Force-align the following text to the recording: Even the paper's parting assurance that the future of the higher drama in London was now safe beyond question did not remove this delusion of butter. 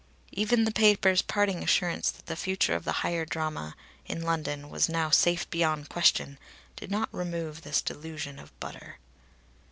Even 0.31 0.63
the 0.63 0.71
paper's 0.71 1.21
parting 1.21 1.61
assurance 1.63 2.09
that 2.09 2.25
the 2.25 2.35
future 2.35 2.73
of 2.73 2.85
the 2.85 2.91
higher 3.05 3.23
drama 3.23 3.75
in 4.07 4.23
London 4.23 4.71
was 4.71 4.89
now 4.89 5.11
safe 5.11 5.47
beyond 5.51 5.89
question 5.89 6.39
did 6.75 6.89
not 6.89 7.07
remove 7.11 7.61
this 7.61 7.83
delusion 7.83 8.39
of 8.39 8.59
butter. 8.59 8.97